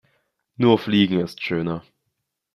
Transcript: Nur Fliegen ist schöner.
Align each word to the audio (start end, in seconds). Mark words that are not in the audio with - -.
Nur 0.57 0.79
Fliegen 0.79 1.19
ist 1.19 1.43
schöner. 1.43 1.83